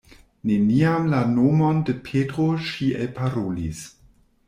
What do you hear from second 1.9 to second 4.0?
de Petro ŝi elparolis.